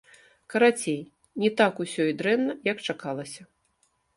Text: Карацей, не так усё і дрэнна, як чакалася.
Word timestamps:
Карацей, 0.53 0.97
не 1.43 1.51
так 1.61 1.73
усё 1.87 2.03
і 2.13 2.17
дрэнна, 2.23 2.53
як 2.71 2.77
чакалася. 2.87 3.41